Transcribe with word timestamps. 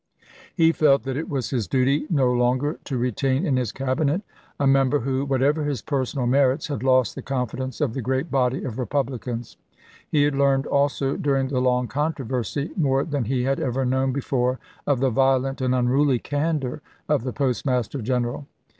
He 0.55 0.71
felt 0.71 1.03
that 1.03 1.15
it 1.15 1.29
was 1.29 1.51
his 1.51 1.67
dnty 1.67 2.09
no 2.09 2.31
longer 2.33 2.79
to 2.85 2.97
retain 2.97 3.45
in 3.45 3.55
his 3.55 3.71
Cabinet 3.71 4.23
a 4.59 4.65
member 4.65 5.01
who, 5.01 5.25
whatever 5.25 5.63
his 5.63 5.83
personal 5.83 6.25
merits, 6.25 6.69
had 6.69 6.81
lost 6.81 7.13
the 7.13 7.21
confidence 7.21 7.79
of 7.79 7.93
the 7.93 8.01
great 8.01 8.31
body 8.31 8.63
of 8.63 8.77
Kepublicans. 8.77 9.57
He 10.09 10.23
had 10.23 10.33
learned 10.33 10.65
also 10.65 11.17
during 11.17 11.49
the 11.49 11.59
long 11.61 11.87
controversy 11.87 12.71
more 12.75 13.03
than 13.03 13.25
he 13.25 13.43
had 13.43 13.59
ever 13.59 13.85
known 13.85 14.11
before 14.11 14.57
of 14.87 15.01
the 15.01 15.11
violent 15.11 15.61
and 15.61 15.75
unruly 15.75 16.17
candor 16.17 16.81
of 17.07 17.23
the 17.23 17.31
Postmaster 17.31 18.01
General. 18.01 18.47